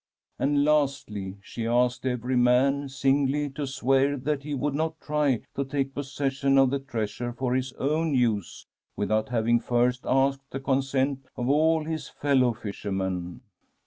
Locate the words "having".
9.29-9.59